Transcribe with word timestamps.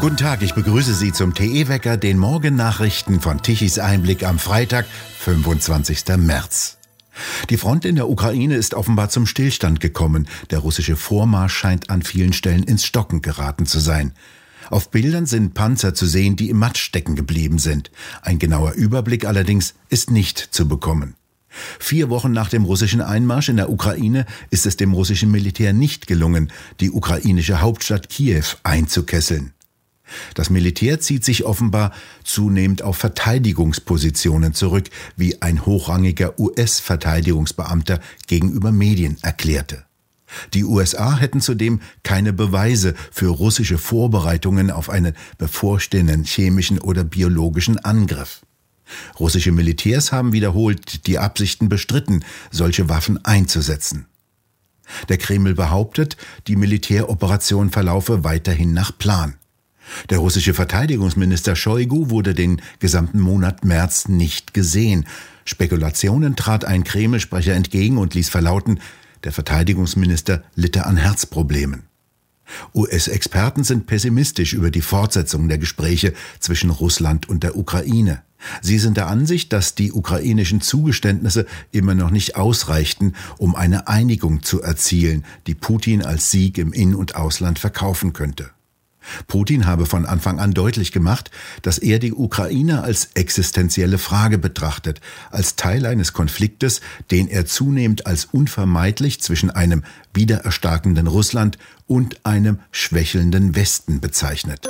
Guten 0.00 0.16
Tag, 0.18 0.42
ich 0.42 0.54
begrüße 0.54 0.92
Sie 0.92 1.12
zum 1.12 1.32
TE-Wecker, 1.32 1.96
den 1.96 2.18
Morgennachrichten 2.18 3.20
von 3.20 3.42
Tichys 3.42 3.78
Einblick 3.78 4.22
am 4.22 4.38
Freitag, 4.38 4.84
25. 5.20 6.04
März. 6.18 6.76
Die 7.48 7.56
Front 7.56 7.86
in 7.86 7.96
der 7.96 8.10
Ukraine 8.10 8.54
ist 8.54 8.74
offenbar 8.74 9.08
zum 9.08 9.26
Stillstand 9.26 9.80
gekommen. 9.80 10.28
Der 10.50 10.58
russische 10.58 10.96
Vormarsch 10.96 11.54
scheint 11.54 11.88
an 11.88 12.02
vielen 12.02 12.34
Stellen 12.34 12.64
ins 12.64 12.84
Stocken 12.84 13.22
geraten 13.22 13.64
zu 13.64 13.80
sein. 13.80 14.12
Auf 14.68 14.90
Bildern 14.90 15.24
sind 15.24 15.54
Panzer 15.54 15.94
zu 15.94 16.06
sehen, 16.06 16.36
die 16.36 16.50
im 16.50 16.58
Matsch 16.58 16.82
stecken 16.82 17.16
geblieben 17.16 17.58
sind. 17.58 17.90
Ein 18.20 18.38
genauer 18.38 18.72
Überblick 18.72 19.24
allerdings 19.24 19.74
ist 19.88 20.10
nicht 20.10 20.38
zu 20.38 20.68
bekommen. 20.68 21.16
Vier 21.78 22.10
Wochen 22.10 22.32
nach 22.32 22.48
dem 22.48 22.64
russischen 22.64 23.00
Einmarsch 23.00 23.48
in 23.48 23.56
der 23.56 23.70
Ukraine 23.70 24.26
ist 24.50 24.66
es 24.66 24.76
dem 24.76 24.92
russischen 24.92 25.30
Militär 25.30 25.72
nicht 25.72 26.06
gelungen, 26.06 26.52
die 26.80 26.90
ukrainische 26.90 27.60
Hauptstadt 27.60 28.08
Kiew 28.08 28.44
einzukesseln. 28.62 29.52
Das 30.34 30.50
Militär 30.50 31.00
zieht 31.00 31.24
sich 31.24 31.44
offenbar 31.44 31.92
zunehmend 32.24 32.82
auf 32.82 32.96
Verteidigungspositionen 32.98 34.52
zurück, 34.52 34.90
wie 35.16 35.40
ein 35.42 35.64
hochrangiger 35.64 36.38
US-Verteidigungsbeamter 36.38 38.00
gegenüber 38.26 38.70
Medien 38.70 39.16
erklärte. 39.22 39.84
Die 40.52 40.64
USA 40.64 41.16
hätten 41.16 41.40
zudem 41.40 41.80
keine 42.02 42.32
Beweise 42.32 42.94
für 43.12 43.28
russische 43.28 43.78
Vorbereitungen 43.78 44.70
auf 44.70 44.90
einen 44.90 45.14
bevorstehenden 45.38 46.24
chemischen 46.24 46.80
oder 46.80 47.04
biologischen 47.04 47.78
Angriff. 47.78 48.42
Russische 49.18 49.52
Militärs 49.52 50.12
haben 50.12 50.32
wiederholt 50.32 51.06
die 51.06 51.18
Absichten 51.18 51.68
bestritten, 51.68 52.24
solche 52.50 52.88
Waffen 52.88 53.24
einzusetzen. 53.24 54.06
Der 55.08 55.18
Kreml 55.18 55.54
behauptet, 55.54 56.16
die 56.46 56.56
Militäroperation 56.56 57.70
verlaufe 57.70 58.24
weiterhin 58.24 58.72
nach 58.72 58.96
Plan. 58.96 59.34
Der 60.10 60.18
russische 60.18 60.54
Verteidigungsminister 60.54 61.56
Shoigu 61.56 62.10
wurde 62.10 62.34
den 62.34 62.60
gesamten 62.78 63.20
Monat 63.20 63.64
März 63.64 64.08
nicht 64.08 64.54
gesehen. 64.54 65.06
Spekulationen 65.44 66.36
trat 66.36 66.64
ein 66.64 66.84
Kreml-Sprecher 66.84 67.54
entgegen 67.54 67.98
und 67.98 68.14
ließ 68.14 68.28
verlauten, 68.28 68.80
der 69.24 69.32
Verteidigungsminister 69.32 70.42
litte 70.54 70.86
an 70.86 70.96
Herzproblemen. 70.96 71.84
US-Experten 72.74 73.64
sind 73.64 73.86
pessimistisch 73.86 74.52
über 74.52 74.70
die 74.70 74.80
Fortsetzung 74.82 75.48
der 75.48 75.58
Gespräche 75.58 76.12
zwischen 76.40 76.70
Russland 76.70 77.28
und 77.28 77.42
der 77.42 77.56
Ukraine. 77.56 78.22
Sie 78.60 78.78
sind 78.78 78.96
der 78.96 79.06
Ansicht, 79.06 79.52
dass 79.52 79.74
die 79.74 79.92
ukrainischen 79.92 80.60
Zugeständnisse 80.60 81.46
immer 81.72 81.94
noch 81.94 82.10
nicht 82.10 82.36
ausreichten, 82.36 83.14
um 83.38 83.54
eine 83.54 83.88
Einigung 83.88 84.42
zu 84.42 84.60
erzielen, 84.62 85.24
die 85.46 85.54
Putin 85.54 86.04
als 86.04 86.30
Sieg 86.30 86.58
im 86.58 86.72
In- 86.72 86.94
und 86.94 87.16
Ausland 87.16 87.58
verkaufen 87.58 88.12
könnte. 88.12 88.50
Putin 89.26 89.66
habe 89.66 89.86
von 89.86 90.06
Anfang 90.06 90.38
an 90.38 90.52
deutlich 90.52 90.92
gemacht, 90.92 91.30
dass 91.62 91.78
er 91.78 91.98
die 91.98 92.12
Ukraine 92.12 92.82
als 92.82 93.10
existenzielle 93.14 93.98
Frage 93.98 94.38
betrachtet, 94.38 95.00
als 95.30 95.56
Teil 95.56 95.86
eines 95.86 96.12
Konfliktes, 96.12 96.80
den 97.10 97.28
er 97.28 97.46
zunehmend 97.46 98.06
als 98.06 98.26
unvermeidlich 98.26 99.20
zwischen 99.20 99.50
einem 99.50 99.82
wiedererstarkenden 100.12 101.06
Russland 101.06 101.58
und 101.86 102.24
einem 102.24 102.60
schwächelnden 102.70 103.54
Westen 103.56 104.00
bezeichnet. 104.00 104.68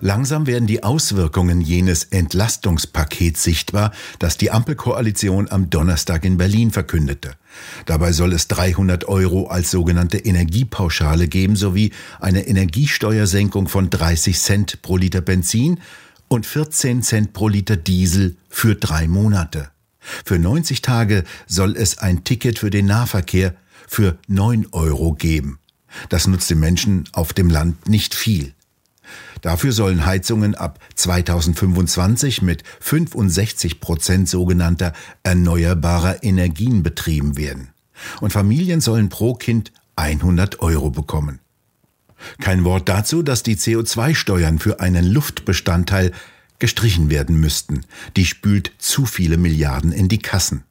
Langsam 0.00 0.46
werden 0.46 0.66
die 0.66 0.82
Auswirkungen 0.82 1.60
jenes 1.60 2.04
Entlastungspakets 2.04 3.42
sichtbar, 3.42 3.92
das 4.18 4.36
die 4.36 4.50
Ampelkoalition 4.50 5.50
am 5.50 5.70
Donnerstag 5.70 6.24
in 6.24 6.36
Berlin 6.36 6.70
verkündete. 6.70 7.36
Dabei 7.86 8.12
soll 8.12 8.32
es 8.32 8.48
300 8.48 9.06
Euro 9.06 9.46
als 9.46 9.70
sogenannte 9.70 10.18
Energiepauschale 10.18 11.28
geben 11.28 11.56
sowie 11.56 11.92
eine 12.20 12.46
Energiesteuersenkung 12.46 13.68
von 13.68 13.90
30 13.90 14.38
Cent 14.38 14.82
pro 14.82 14.96
Liter 14.96 15.20
Benzin 15.20 15.80
und 16.28 16.46
14 16.46 17.02
Cent 17.02 17.32
pro 17.32 17.48
Liter 17.48 17.76
Diesel 17.76 18.36
für 18.48 18.74
drei 18.74 19.06
Monate. 19.06 19.70
Für 20.24 20.38
90 20.38 20.82
Tage 20.82 21.24
soll 21.46 21.76
es 21.76 21.98
ein 21.98 22.24
Ticket 22.24 22.58
für 22.58 22.70
den 22.70 22.86
Nahverkehr 22.86 23.54
für 23.86 24.18
9 24.28 24.66
Euro 24.72 25.12
geben. 25.12 25.58
Das 26.08 26.26
nutzt 26.26 26.50
den 26.50 26.58
Menschen 26.58 27.04
auf 27.12 27.32
dem 27.32 27.50
Land 27.50 27.88
nicht 27.88 28.14
viel. 28.14 28.54
Dafür 29.42 29.72
sollen 29.72 30.06
Heizungen 30.06 30.54
ab 30.54 30.78
2025 30.94 32.42
mit 32.42 32.62
65 32.80 33.80
Prozent 33.80 34.28
sogenannter 34.28 34.92
erneuerbarer 35.22 36.22
Energien 36.22 36.82
betrieben 36.82 37.36
werden. 37.36 37.68
Und 38.20 38.32
Familien 38.32 38.80
sollen 38.80 39.08
pro 39.08 39.34
Kind 39.34 39.72
100 39.96 40.60
Euro 40.60 40.90
bekommen. 40.90 41.40
Kein 42.40 42.64
Wort 42.64 42.88
dazu, 42.88 43.22
dass 43.22 43.42
die 43.42 43.56
CO2-Steuern 43.56 44.58
für 44.58 44.80
einen 44.80 45.04
Luftbestandteil 45.04 46.12
gestrichen 46.58 47.10
werden 47.10 47.38
müssten. 47.38 47.82
Die 48.16 48.24
spült 48.24 48.72
zu 48.78 49.06
viele 49.06 49.36
Milliarden 49.36 49.92
in 49.92 50.08
die 50.08 50.18
Kassen. 50.18 50.64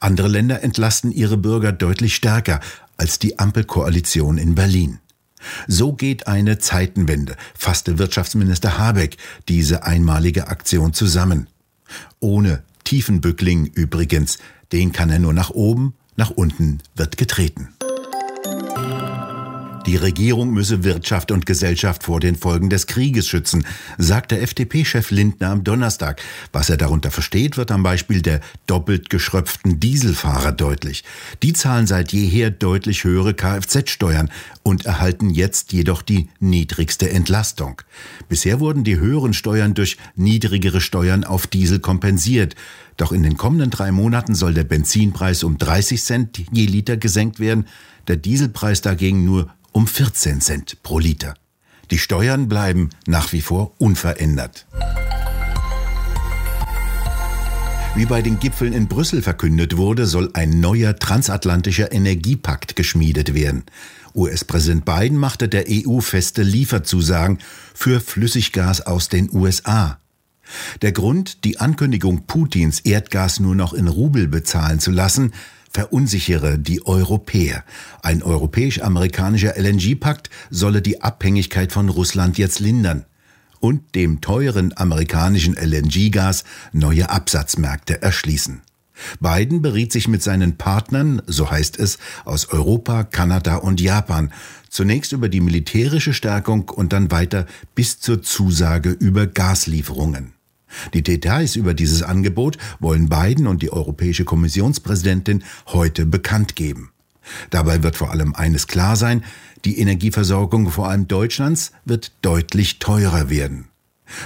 Andere 0.00 0.28
Länder 0.28 0.62
entlasten 0.62 1.12
ihre 1.12 1.36
Bürger 1.36 1.72
deutlich 1.72 2.14
stärker 2.14 2.60
als 2.96 3.18
die 3.18 3.38
Ampelkoalition 3.38 4.38
in 4.38 4.54
Berlin. 4.54 5.00
So 5.66 5.92
geht 5.92 6.26
eine 6.26 6.58
Zeitenwende, 6.58 7.36
fasste 7.54 7.98
Wirtschaftsminister 7.98 8.78
Habeck 8.78 9.16
diese 9.48 9.84
einmalige 9.84 10.48
Aktion 10.48 10.92
zusammen. 10.92 11.48
Ohne 12.20 12.62
Tiefenbückling 12.84 13.66
übrigens, 13.66 14.38
den 14.72 14.92
kann 14.92 15.10
er 15.10 15.18
nur 15.18 15.32
nach 15.32 15.50
oben, 15.50 15.94
nach 16.16 16.30
unten 16.30 16.78
wird 16.94 17.16
getreten. 17.16 17.68
Die 19.86 19.94
Regierung 19.94 20.52
müsse 20.52 20.82
Wirtschaft 20.82 21.30
und 21.30 21.46
Gesellschaft 21.46 22.02
vor 22.02 22.18
den 22.18 22.34
Folgen 22.34 22.70
des 22.70 22.88
Krieges 22.88 23.28
schützen, 23.28 23.64
sagt 23.98 24.32
der 24.32 24.42
FDP-Chef 24.42 25.12
Lindner 25.12 25.50
am 25.50 25.62
Donnerstag. 25.62 26.20
Was 26.52 26.68
er 26.70 26.76
darunter 26.76 27.12
versteht, 27.12 27.56
wird 27.56 27.70
am 27.70 27.84
Beispiel 27.84 28.20
der 28.20 28.40
doppelt 28.66 29.10
geschröpften 29.10 29.78
Dieselfahrer 29.78 30.50
deutlich. 30.50 31.04
Die 31.44 31.52
zahlen 31.52 31.86
seit 31.86 32.12
jeher 32.12 32.50
deutlich 32.50 33.04
höhere 33.04 33.32
Kfz-Steuern 33.32 34.28
und 34.64 34.86
erhalten 34.86 35.30
jetzt 35.30 35.72
jedoch 35.72 36.02
die 36.02 36.30
niedrigste 36.40 37.08
Entlastung. 37.08 37.80
Bisher 38.28 38.58
wurden 38.58 38.82
die 38.82 38.98
höheren 38.98 39.34
Steuern 39.34 39.74
durch 39.74 39.98
niedrigere 40.16 40.80
Steuern 40.80 41.22
auf 41.22 41.46
Diesel 41.46 41.78
kompensiert. 41.78 42.56
Doch 42.96 43.12
in 43.12 43.22
den 43.22 43.36
kommenden 43.36 43.70
drei 43.70 43.92
Monaten 43.92 44.34
soll 44.34 44.52
der 44.52 44.64
Benzinpreis 44.64 45.44
um 45.44 45.58
30 45.58 46.02
Cent 46.02 46.42
je 46.50 46.66
Liter 46.66 46.96
gesenkt 46.96 47.38
werden, 47.38 47.66
der 48.08 48.16
Dieselpreis 48.16 48.80
dagegen 48.80 49.24
nur 49.24 49.48
um 49.76 49.86
14 49.86 50.40
Cent 50.40 50.82
pro 50.82 50.98
Liter. 50.98 51.34
Die 51.90 51.98
Steuern 51.98 52.48
bleiben 52.48 52.88
nach 53.06 53.34
wie 53.34 53.42
vor 53.42 53.74
unverändert. 53.76 54.66
Wie 57.94 58.06
bei 58.06 58.22
den 58.22 58.38
Gipfeln 58.38 58.72
in 58.72 58.88
Brüssel 58.88 59.20
verkündet 59.20 59.76
wurde, 59.76 60.06
soll 60.06 60.30
ein 60.32 60.60
neuer 60.60 60.96
transatlantischer 60.96 61.92
Energiepakt 61.92 62.74
geschmiedet 62.74 63.34
werden. 63.34 63.64
US-Präsident 64.14 64.86
Biden 64.86 65.18
machte 65.18 65.46
der 65.46 65.66
EU 65.68 66.00
feste 66.00 66.42
Lieferzusagen 66.42 67.40
für 67.74 68.00
Flüssiggas 68.00 68.80
aus 68.80 69.10
den 69.10 69.28
USA. 69.30 69.98
Der 70.80 70.92
Grund, 70.92 71.44
die 71.44 71.60
Ankündigung 71.60 72.26
Putins, 72.26 72.80
Erdgas 72.80 73.40
nur 73.40 73.54
noch 73.54 73.74
in 73.74 73.88
Rubel 73.88 74.26
bezahlen 74.26 74.80
zu 74.80 74.90
lassen, 74.90 75.32
verunsichere 75.76 76.58
die 76.58 76.86
Europäer. 76.86 77.62
Ein 78.02 78.22
europäisch-amerikanischer 78.22 79.58
LNG-Pakt 79.58 80.30
solle 80.48 80.80
die 80.80 81.02
Abhängigkeit 81.02 81.70
von 81.70 81.90
Russland 81.90 82.38
jetzt 82.38 82.60
lindern 82.60 83.04
und 83.60 83.94
dem 83.94 84.22
teuren 84.22 84.72
amerikanischen 84.74 85.54
LNG-Gas 85.54 86.44
neue 86.72 87.10
Absatzmärkte 87.10 88.00
erschließen. 88.00 88.62
Biden 89.20 89.60
beriet 89.60 89.92
sich 89.92 90.08
mit 90.08 90.22
seinen 90.22 90.56
Partnern, 90.56 91.20
so 91.26 91.50
heißt 91.50 91.78
es, 91.78 91.98
aus 92.24 92.48
Europa, 92.48 93.04
Kanada 93.04 93.56
und 93.56 93.78
Japan, 93.78 94.32
zunächst 94.70 95.12
über 95.12 95.28
die 95.28 95.42
militärische 95.42 96.14
Stärkung 96.14 96.70
und 96.70 96.94
dann 96.94 97.10
weiter 97.10 97.44
bis 97.74 98.00
zur 98.00 98.22
Zusage 98.22 98.92
über 98.92 99.26
Gaslieferungen. 99.26 100.35
Die 100.94 101.02
Details 101.02 101.56
über 101.56 101.74
dieses 101.74 102.02
Angebot 102.02 102.58
wollen 102.80 103.08
Biden 103.08 103.46
und 103.46 103.62
die 103.62 103.72
Europäische 103.72 104.24
Kommissionspräsidentin 104.24 105.44
heute 105.66 106.06
bekannt 106.06 106.56
geben. 106.56 106.90
Dabei 107.50 107.82
wird 107.82 107.96
vor 107.96 108.10
allem 108.10 108.34
eines 108.34 108.66
klar 108.66 108.96
sein, 108.96 109.24
die 109.64 109.78
Energieversorgung 109.78 110.70
vor 110.70 110.88
allem 110.88 111.08
Deutschlands 111.08 111.72
wird 111.84 112.12
deutlich 112.22 112.78
teurer 112.78 113.30
werden. 113.30 113.68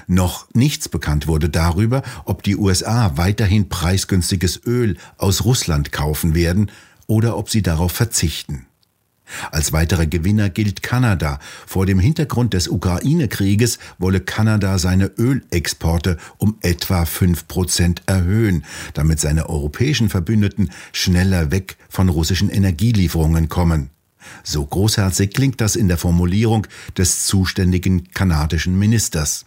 Noch 0.06 0.46
nichts 0.52 0.88
bekannt 0.88 1.26
wurde 1.26 1.48
darüber, 1.48 2.02
ob 2.26 2.42
die 2.42 2.56
USA 2.56 3.16
weiterhin 3.16 3.68
preisgünstiges 3.68 4.60
Öl 4.66 4.98
aus 5.16 5.44
Russland 5.44 5.92
kaufen 5.92 6.34
werden 6.34 6.70
oder 7.06 7.36
ob 7.36 7.48
sie 7.48 7.62
darauf 7.62 7.92
verzichten. 7.92 8.66
Als 9.50 9.72
weiterer 9.72 10.06
Gewinner 10.06 10.50
gilt 10.50 10.82
Kanada. 10.82 11.38
Vor 11.66 11.86
dem 11.86 11.98
Hintergrund 11.98 12.54
des 12.54 12.68
Ukraine-Krieges 12.68 13.78
wolle 13.98 14.20
Kanada 14.20 14.78
seine 14.78 15.06
Ölexporte 15.06 16.16
um 16.38 16.56
etwa 16.62 17.04
fünf 17.04 17.48
Prozent 17.48 18.02
erhöhen, 18.06 18.64
damit 18.94 19.20
seine 19.20 19.48
europäischen 19.48 20.08
Verbündeten 20.08 20.70
schneller 20.92 21.50
weg 21.50 21.76
von 21.88 22.08
russischen 22.08 22.50
Energielieferungen 22.50 23.48
kommen. 23.48 23.90
So 24.42 24.64
großherzig 24.64 25.32
klingt 25.32 25.60
das 25.60 25.76
in 25.76 25.88
der 25.88 25.96
Formulierung 25.96 26.66
des 26.96 27.24
zuständigen 27.26 28.10
kanadischen 28.12 28.78
Ministers. 28.78 29.46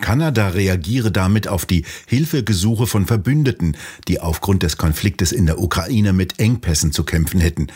Kanada 0.00 0.48
reagiere 0.48 1.10
damit 1.10 1.48
auf 1.48 1.64
die 1.64 1.84
Hilfegesuche 2.06 2.86
von 2.86 3.06
Verbündeten, 3.06 3.76
die 4.06 4.20
aufgrund 4.20 4.62
des 4.62 4.76
Konfliktes 4.76 5.32
in 5.32 5.46
der 5.46 5.60
Ukraine 5.60 6.12
mit 6.12 6.38
Engpässen 6.38 6.92
zu 6.92 7.04
kämpfen 7.04 7.40
hätten, 7.40 7.68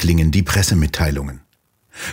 klingen 0.00 0.30
die 0.30 0.42
Pressemitteilungen. 0.42 1.40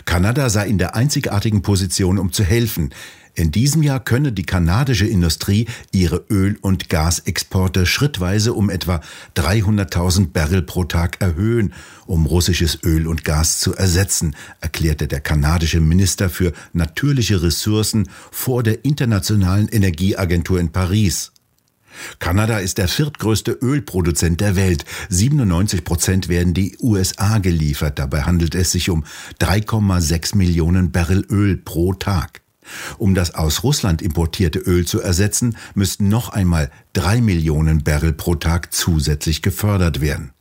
Kanada 0.04 0.50
sei 0.50 0.68
in 0.68 0.78
der 0.78 0.95
einzigartigen 0.95 1.62
Position, 1.62 2.19
um 2.19 2.34
zu 2.34 2.44
helfen. 2.44 2.94
In 3.34 3.51
diesem 3.51 3.81
Jahr 3.81 4.01
könne 4.01 4.34
die 4.34 4.44
kanadische 4.44 5.07
Industrie 5.07 5.68
ihre 5.94 6.25
Öl- 6.30 6.57
und 6.60 6.89
Gasexporte 6.89 7.86
schrittweise 7.86 8.54
um 8.54 8.69
etwa 8.69 9.00
300.000 9.38 10.34
Barrel 10.34 10.63
pro 10.63 10.84
Tag 10.84 11.22
erhöhen, 11.22 11.74
um 12.07 12.25
russisches 12.25 12.80
Öl 12.84 13.07
und 13.07 13.24
Gas 13.24 13.60
zu 13.60 13.74
ersetzen, 13.74 14.36
erklärte 14.60 15.07
der 15.07 15.22
kanadische 15.22 15.80
Minister 15.80 16.30
für 16.30 16.51
natürliche 16.74 17.42
Ressourcen 17.42 18.10
vor 18.31 18.63
der 18.63 18.84
Internationalen 18.84 19.69
Energieagentur 19.69 20.60
in 20.60 20.74
Paris. 20.74 21.31
Kanada 22.20 22.60
ist 22.60 22.78
der 22.78 22.88
viertgrößte 22.88 23.52
Ölproduzent 23.52 24.42
der 24.42 24.56
Welt. 24.56 24.86
97 25.10 25.84
Prozent 25.84 26.30
werden 26.30 26.54
die 26.54 26.78
USA 26.82 27.40
geliefert. 27.40 28.00
Dabei 28.00 28.24
handelt 28.24 28.56
es 28.56 28.72
sich 28.72 28.90
um 28.90 29.04
3,6 29.40 30.36
Millionen 30.36 30.92
Barrel 30.92 31.26
Öl 31.30 31.58
pro 31.58 31.94
Tag. 31.94 32.42
Um 32.98 33.16
das 33.16 33.34
aus 33.34 33.64
Russland 33.64 34.02
importierte 34.02 34.60
Öl 34.60 34.86
zu 34.86 35.02
ersetzen, 35.02 35.58
müssten 35.74 36.10
noch 36.10 36.30
einmal 36.30 36.70
drei 36.94 37.22
Millionen 37.22 37.84
Barrel 37.84 38.14
pro 38.14 38.36
Tag 38.36 38.74
zusätzlich 38.74 39.42
gefördert 39.42 40.02
werden. 40.02 40.32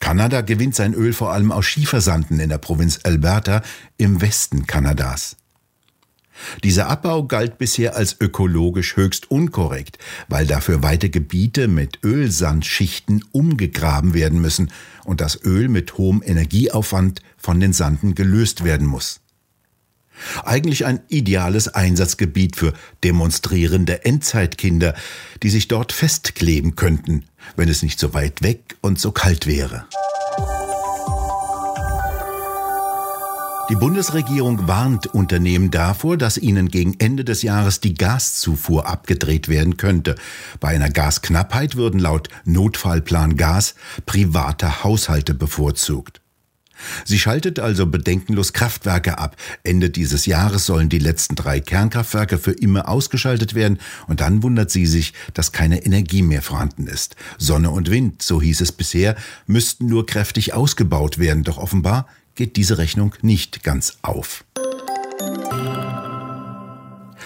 Kanada 0.00 0.42
gewinnt 0.42 0.74
sein 0.74 0.94
Öl 0.94 1.12
vor 1.12 1.32
allem 1.32 1.52
aus 1.52 1.64
Schiefersanden 1.64 2.40
in 2.40 2.50
der 2.50 2.58
Provinz 2.58 3.00
Alberta 3.04 3.62
im 3.96 4.20
Westen 4.20 4.66
Kanadas. 4.66 5.36
Dieser 6.64 6.88
Abbau 6.88 7.24
galt 7.24 7.58
bisher 7.58 7.96
als 7.96 8.16
ökologisch 8.20 8.96
höchst 8.96 9.30
unkorrekt, 9.30 9.98
weil 10.28 10.46
dafür 10.46 10.82
weite 10.82 11.10
Gebiete 11.10 11.68
mit 11.68 11.98
Ölsandschichten 12.04 13.24
umgegraben 13.32 14.14
werden 14.14 14.40
müssen 14.40 14.70
und 15.04 15.20
das 15.20 15.44
Öl 15.44 15.68
mit 15.68 15.98
hohem 15.98 16.22
Energieaufwand 16.24 17.20
von 17.36 17.60
den 17.60 17.72
Sanden 17.72 18.14
gelöst 18.14 18.64
werden 18.64 18.86
muss. 18.86 19.20
Eigentlich 20.44 20.84
ein 20.84 21.00
ideales 21.08 21.68
Einsatzgebiet 21.68 22.56
für 22.56 22.74
demonstrierende 23.02 24.04
Endzeitkinder, 24.04 24.94
die 25.42 25.50
sich 25.50 25.68
dort 25.68 25.92
festkleben 25.92 26.76
könnten, 26.76 27.24
wenn 27.56 27.68
es 27.68 27.82
nicht 27.82 27.98
so 27.98 28.14
weit 28.14 28.42
weg 28.42 28.76
und 28.80 29.00
so 29.00 29.10
kalt 29.10 29.46
wäre. 29.46 29.86
Die 33.68 33.76
Bundesregierung 33.76 34.66
warnt 34.66 35.06
Unternehmen 35.06 35.70
davor, 35.70 36.16
dass 36.16 36.36
ihnen 36.36 36.68
gegen 36.68 36.98
Ende 36.98 37.24
des 37.24 37.42
Jahres 37.42 37.80
die 37.80 37.94
Gaszufuhr 37.94 38.86
abgedreht 38.86 39.48
werden 39.48 39.76
könnte. 39.76 40.16
Bei 40.58 40.68
einer 40.68 40.90
Gasknappheit 40.90 41.76
würden 41.76 42.00
laut 42.00 42.28
Notfallplan 42.44 43.36
Gas 43.36 43.76
private 44.04 44.82
Haushalte 44.82 45.32
bevorzugt. 45.32 46.20
Sie 47.04 47.20
schaltet 47.20 47.60
also 47.60 47.86
bedenkenlos 47.86 48.52
Kraftwerke 48.52 49.18
ab. 49.18 49.36
Ende 49.62 49.90
dieses 49.90 50.26
Jahres 50.26 50.66
sollen 50.66 50.88
die 50.88 50.98
letzten 50.98 51.36
drei 51.36 51.60
Kernkraftwerke 51.60 52.38
für 52.38 52.52
immer 52.52 52.88
ausgeschaltet 52.88 53.54
werden 53.54 53.78
und 54.08 54.20
dann 54.20 54.42
wundert 54.42 54.72
sie 54.72 54.86
sich, 54.86 55.14
dass 55.34 55.52
keine 55.52 55.84
Energie 55.84 56.22
mehr 56.22 56.42
vorhanden 56.42 56.88
ist. 56.88 57.14
Sonne 57.38 57.70
und 57.70 57.90
Wind, 57.90 58.22
so 58.22 58.42
hieß 58.42 58.60
es 58.60 58.72
bisher, 58.72 59.14
müssten 59.46 59.86
nur 59.86 60.04
kräftig 60.04 60.52
ausgebaut 60.52 61.18
werden, 61.18 61.44
doch 61.44 61.58
offenbar 61.58 62.08
geht 62.34 62.56
diese 62.56 62.78
Rechnung 62.78 63.14
nicht 63.22 63.62
ganz 63.62 63.98
auf. 64.02 64.44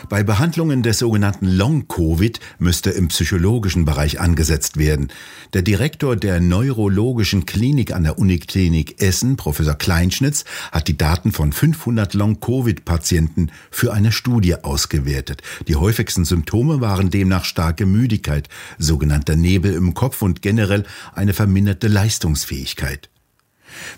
Bei 0.08 0.22
Behandlungen 0.22 0.82
des 0.84 0.98
sogenannten 0.98 1.46
Long-Covid 1.46 2.38
müsste 2.58 2.90
im 2.90 3.08
psychologischen 3.08 3.84
Bereich 3.84 4.20
angesetzt 4.20 4.76
werden. 4.76 5.08
Der 5.52 5.62
Direktor 5.62 6.14
der 6.14 6.40
neurologischen 6.40 7.44
Klinik 7.44 7.92
an 7.92 8.04
der 8.04 8.18
Uniklinik 8.18 9.02
Essen, 9.02 9.36
Professor 9.36 9.74
Kleinschnitz, 9.74 10.44
hat 10.70 10.86
die 10.86 10.96
Daten 10.96 11.32
von 11.32 11.52
500 11.52 12.14
Long-Covid-Patienten 12.14 13.50
für 13.70 13.92
eine 13.92 14.12
Studie 14.12 14.54
ausgewertet. 14.54 15.42
Die 15.66 15.76
häufigsten 15.76 16.24
Symptome 16.24 16.80
waren 16.80 17.10
demnach 17.10 17.44
starke 17.44 17.84
Müdigkeit, 17.84 18.48
sogenannter 18.78 19.34
Nebel 19.34 19.72
im 19.72 19.94
Kopf 19.94 20.22
und 20.22 20.40
generell 20.40 20.84
eine 21.14 21.32
verminderte 21.32 21.88
Leistungsfähigkeit. 21.88 23.08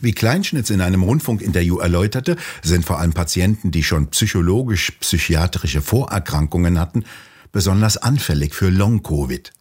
Wie 0.01 0.13
Kleinschnitz 0.13 0.71
in 0.71 0.81
einem 0.81 1.03
Rundfunkinterview 1.03 1.79
erläuterte, 1.79 2.37
sind 2.63 2.85
vor 2.85 2.99
allem 2.99 3.13
Patienten, 3.13 3.71
die 3.71 3.83
schon 3.83 4.09
psychologisch-psychiatrische 4.09 5.83
Vorerkrankungen 5.83 6.79
hatten, 6.79 7.05
besonders 7.53 7.97
anfällig 7.97 8.55
für 8.55 8.71
Long-Covid. 8.71 9.53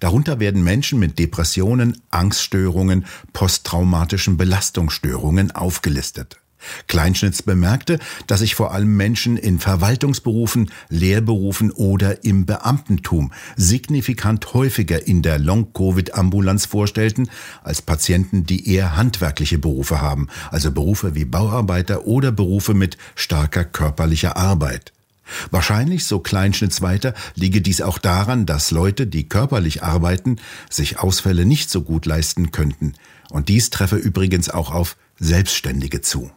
Darunter 0.00 0.40
werden 0.40 0.64
Menschen 0.64 0.98
mit 0.98 1.18
Depressionen, 1.18 2.02
Angststörungen, 2.10 3.06
posttraumatischen 3.32 4.36
Belastungsstörungen 4.36 5.52
aufgelistet. 5.52 6.40
Kleinschnitz 6.86 7.42
bemerkte, 7.42 7.98
dass 8.26 8.40
sich 8.40 8.54
vor 8.54 8.72
allem 8.72 8.96
Menschen 8.96 9.36
in 9.36 9.58
Verwaltungsberufen, 9.58 10.70
Lehrberufen 10.88 11.70
oder 11.70 12.24
im 12.24 12.46
Beamtentum 12.46 13.32
signifikant 13.56 14.54
häufiger 14.54 15.06
in 15.06 15.22
der 15.22 15.38
Long-Covid-Ambulanz 15.38 16.66
vorstellten 16.66 17.30
als 17.62 17.82
Patienten, 17.82 18.44
die 18.44 18.68
eher 18.72 18.96
handwerkliche 18.96 19.58
Berufe 19.58 20.00
haben, 20.00 20.28
also 20.50 20.70
Berufe 20.70 21.14
wie 21.14 21.24
Bauarbeiter 21.24 22.06
oder 22.06 22.32
Berufe 22.32 22.74
mit 22.74 22.96
starker 23.14 23.64
körperlicher 23.64 24.36
Arbeit. 24.36 24.92
Wahrscheinlich, 25.50 26.06
so 26.06 26.18
Kleinschnitz 26.18 26.82
weiter, 26.82 27.14
liege 27.34 27.60
dies 27.60 27.80
auch 27.80 27.98
daran, 27.98 28.46
dass 28.46 28.70
Leute, 28.70 29.06
die 29.06 29.28
körperlich 29.28 29.82
arbeiten, 29.82 30.36
sich 30.68 30.98
Ausfälle 30.98 31.46
nicht 31.46 31.70
so 31.70 31.82
gut 31.82 32.06
leisten 32.06 32.50
könnten. 32.50 32.94
Und 33.30 33.48
dies 33.48 33.70
treffe 33.70 33.96
übrigens 33.96 34.50
auch 34.50 34.72
auf 34.72 34.96
Selbstständige 35.18 36.00
zu. 36.00 36.30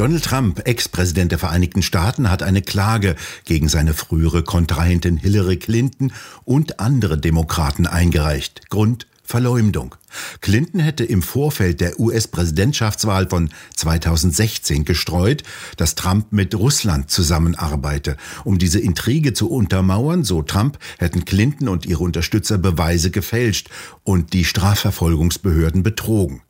Donald 0.00 0.24
Trump, 0.24 0.66
Ex-Präsident 0.66 1.30
der 1.30 1.38
Vereinigten 1.38 1.82
Staaten, 1.82 2.30
hat 2.30 2.42
eine 2.42 2.62
Klage 2.62 3.16
gegen 3.44 3.68
seine 3.68 3.92
frühere 3.92 4.42
Kontrahentin 4.42 5.18
Hillary 5.18 5.58
Clinton 5.58 6.14
und 6.44 6.80
andere 6.80 7.18
Demokraten 7.18 7.86
eingereicht. 7.86 8.70
Grund 8.70 9.06
Verleumdung. 9.30 9.94
Clinton 10.40 10.80
hätte 10.80 11.04
im 11.04 11.22
Vorfeld 11.22 11.80
der 11.80 12.00
US-Präsidentschaftswahl 12.00 13.28
von 13.28 13.50
2016 13.76 14.84
gestreut, 14.84 15.44
dass 15.76 15.94
Trump 15.94 16.32
mit 16.32 16.52
Russland 16.56 17.12
zusammenarbeite. 17.12 18.16
Um 18.42 18.58
diese 18.58 18.80
Intrige 18.80 19.32
zu 19.32 19.48
untermauern, 19.48 20.24
so 20.24 20.42
Trump, 20.42 20.80
hätten 20.98 21.24
Clinton 21.24 21.68
und 21.68 21.86
ihre 21.86 22.02
Unterstützer 22.02 22.58
Beweise 22.58 23.12
gefälscht 23.12 23.70
und 24.02 24.32
die 24.32 24.44
Strafverfolgungsbehörden 24.44 25.84
betrogen. 25.84 26.42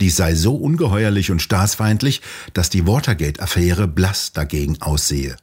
Dies 0.00 0.14
sei 0.14 0.36
so 0.36 0.54
ungeheuerlich 0.54 1.32
und 1.32 1.42
staatsfeindlich, 1.42 2.22
dass 2.54 2.70
die 2.70 2.86
Watergate-Affäre 2.86 3.88
blass 3.88 4.32
dagegen 4.32 4.80
aussehe. 4.80 5.34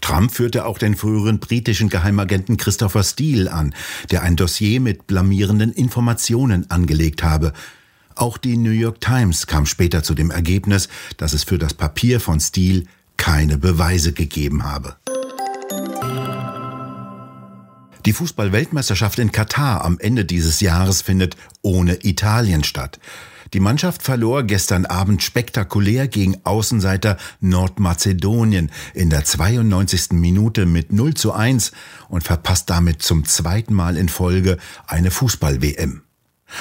Trump 0.00 0.32
führte 0.32 0.66
auch 0.66 0.78
den 0.78 0.96
früheren 0.96 1.38
britischen 1.38 1.88
Geheimagenten 1.88 2.56
Christopher 2.56 3.02
Steele 3.02 3.52
an, 3.52 3.74
der 4.10 4.22
ein 4.22 4.36
Dossier 4.36 4.80
mit 4.80 5.06
blamierenden 5.06 5.72
Informationen 5.72 6.70
angelegt 6.70 7.22
habe. 7.22 7.52
Auch 8.16 8.38
die 8.38 8.56
New 8.56 8.70
York 8.70 9.00
Times 9.00 9.46
kam 9.46 9.66
später 9.66 10.02
zu 10.02 10.14
dem 10.14 10.30
Ergebnis, 10.30 10.88
dass 11.16 11.32
es 11.32 11.44
für 11.44 11.58
das 11.58 11.74
Papier 11.74 12.20
von 12.20 12.40
Steele 12.40 12.84
keine 13.16 13.58
Beweise 13.58 14.12
gegeben 14.12 14.64
habe. 14.64 14.96
Die 18.06 18.12
Fußball-Weltmeisterschaft 18.12 19.18
in 19.18 19.32
Katar 19.32 19.82
am 19.82 19.98
Ende 19.98 20.26
dieses 20.26 20.60
Jahres 20.60 21.00
findet 21.00 21.36
ohne 21.62 22.04
Italien 22.04 22.62
statt. 22.62 23.00
Die 23.54 23.60
Mannschaft 23.60 24.02
verlor 24.02 24.42
gestern 24.42 24.84
Abend 24.84 25.22
spektakulär 25.22 26.06
gegen 26.06 26.36
Außenseiter 26.44 27.16
Nordmazedonien 27.40 28.70
in 28.92 29.08
der 29.08 29.24
92. 29.24 30.12
Minute 30.12 30.66
mit 30.66 30.92
0 30.92 31.14
zu 31.14 31.32
1 31.32 31.72
und 32.08 32.24
verpasst 32.24 32.68
damit 32.68 33.00
zum 33.00 33.24
zweiten 33.24 33.72
Mal 33.72 33.96
in 33.96 34.10
Folge 34.10 34.58
eine 34.86 35.10
Fußball-WM. 35.10 36.02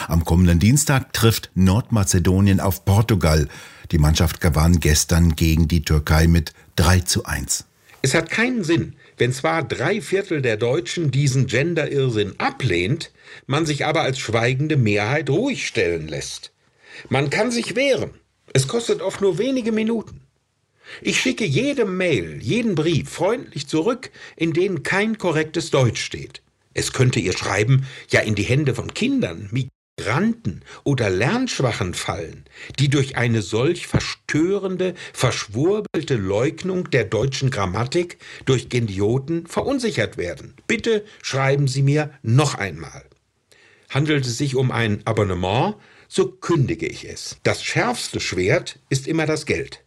Am 0.07 0.23
kommenden 0.23 0.59
Dienstag 0.59 1.11
trifft 1.11 1.51
Nordmazedonien 1.55 2.61
auf 2.61 2.85
Portugal. 2.85 3.49
Die 3.91 3.97
Mannschaft 3.97 4.39
gewann 4.39 4.79
gestern 4.79 5.35
gegen 5.35 5.67
die 5.67 5.83
Türkei 5.83 6.27
mit 6.27 6.53
3 6.77 7.01
zu 7.01 7.25
1. 7.25 7.65
Es 8.01 8.13
hat 8.13 8.29
keinen 8.29 8.63
Sinn, 8.63 8.95
wenn 9.17 9.31
zwar 9.31 9.63
drei 9.63 10.01
Viertel 10.01 10.41
der 10.41 10.57
Deutschen 10.57 11.11
diesen 11.11 11.47
Gender-Irrsinn 11.47 12.35
ablehnt, 12.39 13.11
man 13.45 13.65
sich 13.65 13.85
aber 13.85 14.01
als 14.01 14.19
schweigende 14.19 14.77
Mehrheit 14.77 15.29
ruhig 15.29 15.67
stellen 15.67 16.07
lässt. 16.07 16.51
Man 17.09 17.29
kann 17.29 17.51
sich 17.51 17.75
wehren. 17.75 18.11
Es 18.53 18.67
kostet 18.67 19.01
oft 19.01 19.21
nur 19.21 19.37
wenige 19.37 19.71
Minuten. 19.71 20.21
Ich 21.01 21.19
schicke 21.19 21.45
jede 21.45 21.85
Mail, 21.85 22.39
jeden 22.41 22.75
Brief 22.75 23.09
freundlich 23.09 23.67
zurück, 23.67 24.11
in 24.35 24.53
denen 24.53 24.83
kein 24.83 25.17
korrektes 25.17 25.71
Deutsch 25.71 26.01
steht. 26.03 26.41
Es 26.73 26.93
könnte 26.93 27.19
ihr 27.19 27.33
Schreiben 27.33 27.85
ja 28.09 28.21
in 28.21 28.35
die 28.35 28.43
Hände 28.43 28.75
von 28.75 28.93
Kindern, 28.93 29.49
Migranten 29.99 30.61
oder 30.83 31.09
Lernschwachen 31.09 31.93
fallen, 31.93 32.45
die 32.79 32.89
durch 32.89 33.15
eine 33.15 33.41
solch 33.43 33.85
verstörende, 33.85 34.95
verschwurbelte 35.13 36.15
Leugnung 36.15 36.89
der 36.89 37.03
deutschen 37.03 37.51
Grammatik 37.51 38.17
durch 38.45 38.69
Genioten 38.69 39.45
verunsichert 39.45 40.17
werden. 40.17 40.55
Bitte 40.67 41.05
schreiben 41.21 41.67
Sie 41.67 41.83
mir 41.83 42.11
noch 42.23 42.55
einmal. 42.55 43.03
Handelt 43.89 44.25
es 44.25 44.37
sich 44.37 44.55
um 44.55 44.71
ein 44.71 45.05
Abonnement, 45.05 45.75
so 46.07 46.27
kündige 46.27 46.87
ich 46.87 47.07
es. 47.07 47.37
Das 47.43 47.63
schärfste 47.63 48.19
Schwert 48.19 48.79
ist 48.89 49.07
immer 49.07 49.27
das 49.27 49.45
Geld. 49.45 49.83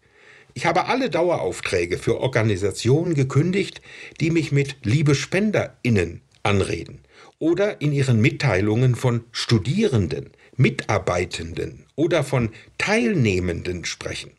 Ich 0.54 0.66
habe 0.66 0.86
alle 0.86 1.10
Daueraufträge 1.10 1.98
für 1.98 2.20
Organisationen 2.20 3.14
gekündigt, 3.14 3.82
die 4.20 4.30
mich 4.30 4.52
mit 4.52 4.76
Liebe 4.84 5.16
SpenderInnen 5.16 6.22
anreden 6.44 7.00
oder 7.38 7.80
in 7.80 7.92
ihren 7.92 8.20
Mitteilungen 8.20 8.94
von 8.94 9.24
Studierenden, 9.32 10.30
Mitarbeitenden 10.56 11.86
oder 11.94 12.24
von 12.24 12.50
Teilnehmenden 12.78 13.84
sprechen. 13.84 14.32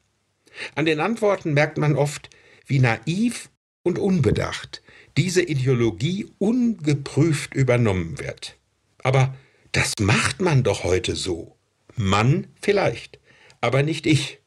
An 0.75 0.86
den 0.86 1.00
Antworten 1.00 1.53
merkt 1.53 1.77
man 1.77 1.96
oft, 1.96 2.29
wie 2.65 2.79
naiv 2.79 3.50
und 3.84 4.00
unbedacht 4.00 4.81
diese 5.17 5.41
Ideologie 5.41 6.27
ungeprüft 6.38 7.55
übernommen 7.55 8.19
wird. 8.19 8.57
Aber 9.03 9.36
das 9.72 9.93
macht 10.00 10.41
man 10.41 10.63
doch 10.63 10.84
heute 10.84 11.15
so. 11.15 11.55
Mann 11.96 12.48
vielleicht, 12.62 13.19
aber 13.60 13.81
nicht 13.81 14.05
ich. 14.05 14.39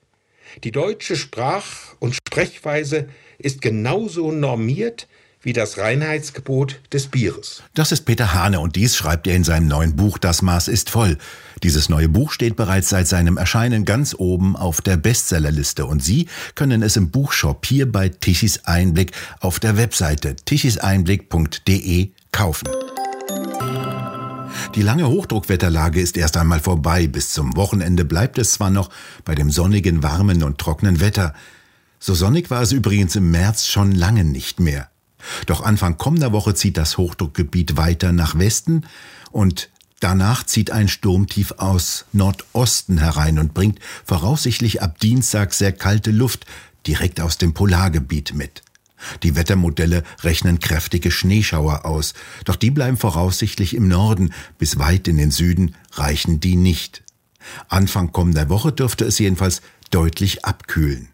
Die 0.63 0.71
deutsche 0.71 1.17
Sprach- 1.17 1.97
und 1.99 2.15
Sprechweise 2.15 3.09
ist 3.39 3.63
genauso 3.63 4.31
normiert 4.33 5.09
wie 5.43 5.53
das 5.53 5.79
Reinheitsgebot 5.79 6.81
des 6.93 7.07
Bieres. 7.07 7.63
Das 7.75 7.93
ist 7.93 8.03
Peter 8.03 8.35
Hane 8.35 8.61
und 8.61 8.77
dies 8.77 8.97
schreibt 8.97 9.27
er 9.27 9.37
in 9.37 9.45
seinem 9.45 9.69
neuen 9.69 9.97
Buch 9.97 10.19
Das 10.19 10.43
Maß 10.43 10.69
ist 10.69 10.91
voll. 10.91 11.17
Dieses 11.63 11.89
neue 11.89 12.09
Buch 12.09 12.33
steht 12.33 12.57
bereits 12.57 12.91
seit 12.91 13.09
seinem 13.09 13.37
Erscheinen 13.37 13.85
ganz 13.85 14.15
oben 14.17 14.57
auf 14.57 14.81
der 14.81 14.97
Bestsellerliste 14.97 15.87
und 15.87 16.03
Sie 16.03 16.29
können 16.55 16.83
es 16.83 16.97
im 16.97 17.11
Buchshop 17.11 17.65
hier 17.67 17.91
bei 17.91 18.09
Tichys 18.09 18.65
Einblick 18.65 19.13
auf 19.41 19.61
der 19.61 19.77
Webseite 19.77 20.37
tichiseinblick.de 20.37 22.11
kaufen. 22.33 22.69
Die 24.75 24.83
lange 24.83 25.09
Hochdruckwetterlage 25.09 26.01
ist 26.01 26.17
erst 26.17 26.37
einmal 26.37 26.61
vorbei. 26.61 27.07
Bis 27.07 27.33
zum 27.33 27.57
Wochenende 27.57 28.05
bleibt 28.05 28.39
es 28.39 28.53
zwar 28.53 28.71
noch 28.71 28.91
bei 29.25 29.35
dem 29.35 29.51
sonnigen, 29.51 30.03
warmen 30.03 30.43
und 30.43 30.59
trockenen 30.59 31.01
Wetter. 31.01 31.35
So 31.99 32.15
sonnig 32.15 32.51
war 32.51 32.63
es 32.63 32.73
übrigens 32.73 33.17
im 33.17 33.31
März 33.31 33.67
schon 33.67 33.93
lange 33.93 34.25
nicht 34.25 34.61
mehr. 34.61 34.89
Doch 35.47 35.63
Anfang 35.63 35.99
kommender 35.99 36.33
Woche 36.33 36.55
zieht 36.55 36.77
das 36.77 36.99
Hochdruckgebiet 36.99 37.77
weiter 37.77 38.13
nach 38.13 38.39
Westen 38.39 38.87
und 39.31 39.71
danach 40.01 40.45
zieht 40.45 40.71
ein 40.71 40.89
Sturmtief 40.89 41.53
aus 41.59 42.07
Nordosten 42.13 42.99
herein 42.99 43.39
und 43.39 43.55
bringt 43.55 43.79
voraussichtlich 44.05 44.83
ab 44.83 44.99
Dienstag 44.99 45.55
sehr 45.55 45.73
kalte 45.73 46.11
Luft 46.11 46.47
direkt 46.87 47.21
aus 47.21 47.39
dem 47.39 47.55
Polargebiet 47.55 48.35
mit. 48.35 48.63
Die 49.23 49.35
Wettermodelle 49.35 50.03
rechnen 50.23 50.59
kräftige 50.59 51.11
Schneeschauer 51.11 51.85
aus, 51.85 52.15
doch 52.45 52.57
die 52.57 52.71
bleiben 52.71 52.97
voraussichtlich 52.97 53.75
im 53.75 53.89
Norden, 53.89 54.33
bis 54.59 54.79
weit 54.79 55.09
in 55.09 55.17
den 55.17 55.31
Süden 55.31 55.75
reichen 55.93 56.41
die 56.41 56.57
nicht. 56.57 57.03
Anfang 57.69 58.13
kommender 58.13 58.49
Woche 58.49 58.73
dürfte 58.73 59.05
es 59.05 59.19
jedenfalls 59.19 59.63
deutlich 59.91 60.45
abkühlen. 60.45 61.09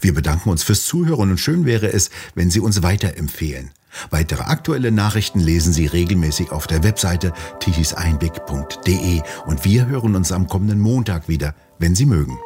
Wir 0.00 0.14
bedanken 0.14 0.50
uns 0.50 0.62
fürs 0.62 0.84
Zuhören 0.84 1.30
und 1.30 1.38
schön 1.38 1.64
wäre 1.64 1.92
es, 1.92 2.10
wenn 2.34 2.50
Sie 2.50 2.60
uns 2.60 2.82
weiterempfehlen. 2.82 3.70
Weitere 4.10 4.42
aktuelle 4.42 4.92
Nachrichten 4.92 5.40
lesen 5.40 5.72
Sie 5.72 5.86
regelmäßig 5.86 6.52
auf 6.52 6.66
der 6.66 6.84
Webseite 6.84 7.32
tichiseinblick.de 7.60 9.22
und 9.46 9.64
wir 9.64 9.86
hören 9.86 10.14
uns 10.14 10.32
am 10.32 10.46
kommenden 10.46 10.80
Montag 10.80 11.28
wieder, 11.28 11.54
wenn 11.78 11.94
Sie 11.94 12.06
mögen. 12.06 12.38